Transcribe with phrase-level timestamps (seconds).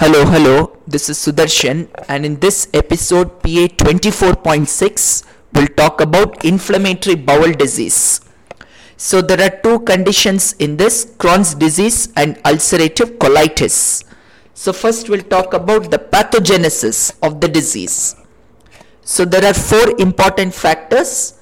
[0.00, 7.16] Hello, hello, this is Sudarshan, and in this episode PA 24.6, we'll talk about inflammatory
[7.16, 8.22] bowel disease.
[8.96, 14.04] So, there are two conditions in this Crohn's disease and ulcerative colitis.
[14.54, 18.16] So, first, we'll talk about the pathogenesis of the disease.
[19.02, 21.38] So, there are four important factors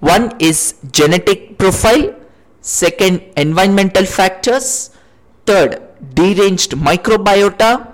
[0.00, 2.16] one is genetic profile,
[2.60, 4.90] second, environmental factors,
[5.46, 5.80] third,
[6.14, 7.89] deranged microbiota,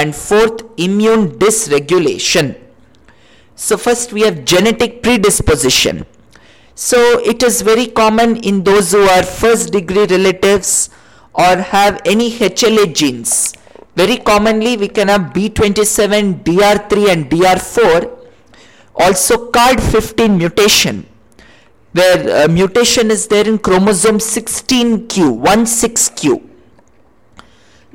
[0.00, 2.54] and fourth, immune dysregulation.
[3.54, 6.04] So, first we have genetic predisposition.
[6.74, 6.98] So,
[7.32, 10.90] it is very common in those who are first degree relatives
[11.32, 13.54] or have any HLA genes.
[13.96, 18.10] Very commonly, we can have B27, DR3, and DR4.
[18.94, 21.06] Also, CARD15 mutation
[21.96, 25.16] where uh, mutation is there in chromosome 16q
[25.76, 26.42] 16q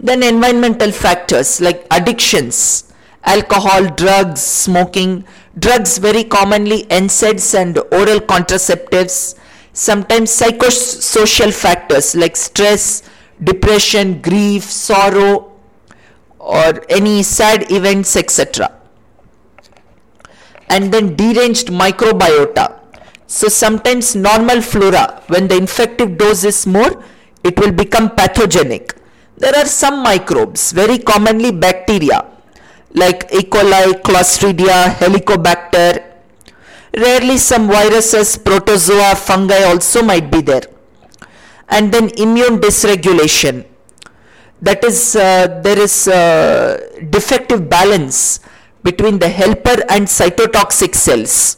[0.02, 2.92] then environmental factors like addictions
[3.23, 5.23] alcohol drugs smoking.
[5.58, 9.38] Drugs very commonly NSAIDs and oral contraceptives.
[9.73, 13.03] Sometimes psychosocial factors like stress
[13.44, 15.52] depression grief sorrow
[16.40, 18.72] or any sad events etc
[20.70, 22.80] and then deranged microbiota.
[23.28, 27.03] So sometimes normal flora, when the infective dose is more,
[27.44, 28.94] it will become pathogenic.
[29.42, 32.20] There are some microbes, very commonly bacteria,
[32.94, 33.39] like E.
[33.53, 36.03] coli, Clostridia, Helicobacter.
[36.95, 40.62] Rarely some viruses, protozoa, fungi also might be there.
[41.69, 43.66] And then immune dysregulation.
[44.62, 46.78] That is, uh, there is uh,
[47.09, 48.42] defective balance
[48.84, 51.58] between the helper and cytotoxic cells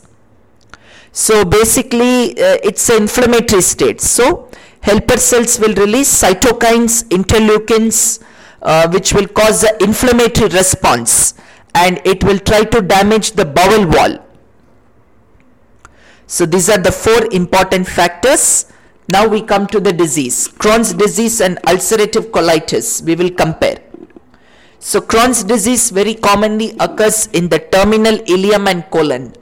[1.13, 4.01] so basically uh, it's an inflammatory state.
[4.01, 4.49] So
[4.83, 8.21] helper cells will release cytokines, interleukins,
[8.61, 11.33] uh, which will cause an inflammatory response
[11.73, 14.13] and it will try to damage the bowel wall.
[16.27, 18.65] So these are the four important factors.
[19.07, 20.47] Now we come to the disease.
[20.47, 23.03] Crohn's disease and ulcerative colitis.
[23.03, 23.79] We will compare.
[24.79, 29.33] So Crohn's disease very commonly occurs in the terminal ileum and colon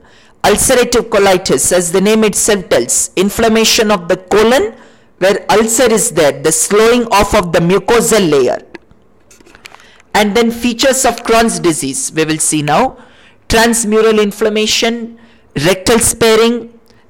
[0.43, 4.73] ulcerative colitis as the name itself tells inflammation of the colon
[5.21, 8.59] where ulcer is there the slowing off of the mucosal layer.
[10.13, 12.97] And then features of Crohn's disease we will see now.
[13.47, 15.19] Transmural inflammation
[15.67, 16.55] rectal sparing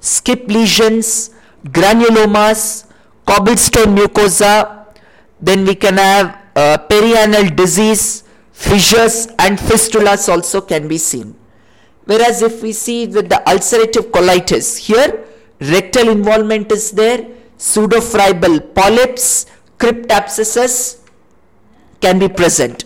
[0.00, 1.30] skip lesions
[1.78, 2.86] granulomas
[3.26, 4.86] cobblestone mucosa.
[5.40, 11.34] Then we can have uh, perianal disease fissures and fistulas also can be seen.
[12.04, 15.24] Whereas if we see with the ulcerative colitis, here
[15.60, 17.26] rectal involvement is there,
[17.62, 19.46] pseudofibril polyps,
[19.78, 21.00] crypt abscesses
[22.00, 22.84] can be present.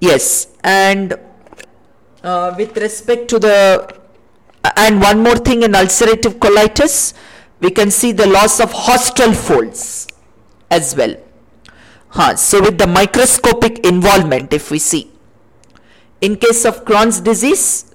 [0.00, 1.14] Yes, and
[2.22, 3.56] uh, with respect to the,
[4.76, 7.14] and one more thing in ulcerative colitis,
[7.60, 10.08] we can see the loss of haustral folds
[10.70, 11.16] as well.
[12.08, 15.12] Huh, so with the microscopic involvement, if we see,
[16.20, 17.94] in case of Crohn's disease,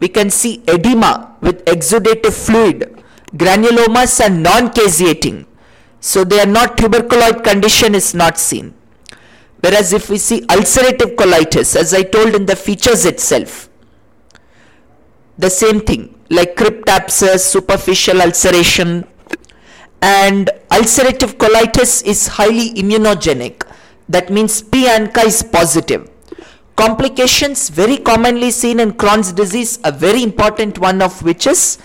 [0.00, 3.02] we can see edema with exudative fluid.
[3.36, 5.46] Granulomas are non-caseating.
[6.00, 8.74] So they are not tuberculoid condition is not seen.
[9.60, 13.68] Whereas if we see ulcerative colitis, as I told in the features itself,
[15.38, 19.04] the same thing like crypt abscess, superficial ulceration,
[20.02, 23.62] and ulcerative colitis is highly immunogenic.
[24.08, 26.10] That means P ANCA is positive.
[26.76, 31.78] Complications very commonly seen in Crohn's disease, a very important one of which is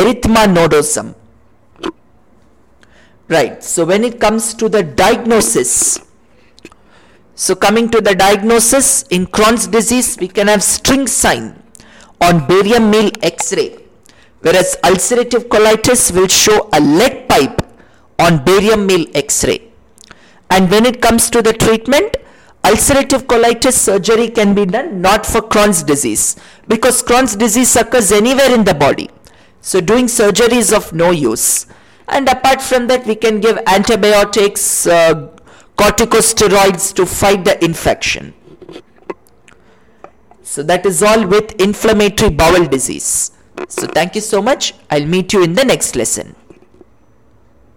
[0.00, 1.14] erythema nodosum.
[3.28, 5.98] Right, so when it comes to the diagnosis,
[7.34, 11.62] so coming to the diagnosis in Crohn's disease, we can have string sign
[12.20, 13.78] on barium meal X-ray,
[14.42, 17.62] whereas ulcerative colitis will show a lead pipe
[18.18, 19.60] on barium meal X-ray.
[20.50, 22.18] And when it comes to the treatment,
[22.62, 26.36] ulcerative colitis surgery can be done not for Crohn's disease
[26.68, 29.08] because Crohn's disease occurs anywhere in the body.
[29.64, 31.64] So doing surgery is of no use.
[32.06, 35.30] And apart from that, we can give antibiotics, uh,
[35.78, 38.34] corticosteroids to fight the infection.
[40.42, 43.30] So that is all with inflammatory bowel disease.
[43.68, 44.74] So thank you so much.
[44.90, 46.36] I'll meet you in the next lesson.